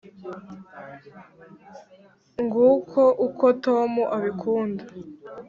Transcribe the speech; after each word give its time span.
nguko 2.43 3.01
uko 3.27 3.45
tom 3.65 3.91
abikunda 4.15 4.83